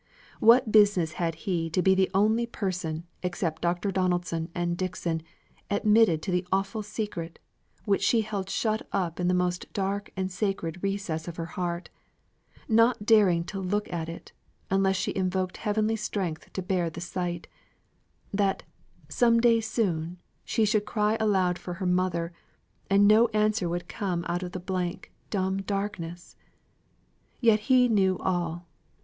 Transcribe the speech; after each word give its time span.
What 0.39 0.71
business 0.71 1.11
had 1.21 1.35
he 1.45 1.69
to 1.69 1.81
be 1.83 1.93
the 1.93 2.09
only 2.11 2.47
person, 2.47 3.03
except 3.21 3.61
Dr. 3.61 3.91
Donaldson 3.91 4.49
and 4.55 4.75
Dixon, 4.75 5.21
admitted 5.69 6.23
to 6.23 6.31
the 6.31 6.43
awful 6.51 6.81
secret, 6.81 7.37
which 7.85 8.01
she 8.01 8.21
held 8.21 8.49
shut 8.49 8.81
up 8.91 9.19
in 9.19 9.27
the 9.27 9.35
most 9.35 9.71
dark 9.73 10.11
and 10.17 10.31
sacred 10.31 10.81
recess 10.81 11.27
of 11.27 11.35
her 11.37 11.45
heart 11.53 11.91
not 12.67 13.05
daring 13.05 13.43
to 13.43 13.59
look 13.59 13.93
at 13.93 14.09
it, 14.09 14.31
unless 14.71 14.95
she 14.95 15.13
invoked 15.15 15.57
heavenly 15.57 15.95
strength 15.95 16.51
to 16.53 16.63
bear 16.63 16.89
the 16.89 16.99
sight 16.99 17.47
that, 18.33 18.63
some 19.07 19.39
day 19.39 19.61
soon, 19.61 20.17
she 20.43 20.65
should 20.65 20.83
cry 20.85 21.15
aloud 21.19 21.59
for 21.59 21.75
her 21.75 21.85
mother, 21.85 22.33
and 22.89 23.07
no 23.07 23.27
answer 23.35 23.69
would 23.69 23.87
come 23.87 24.25
out 24.27 24.41
of 24.41 24.51
the 24.53 24.59
blank, 24.59 25.11
dumb 25.29 25.61
darkness? 25.61 26.35
Yet 27.39 27.59
he 27.69 27.87
knew 27.87 28.17
all. 28.17 28.65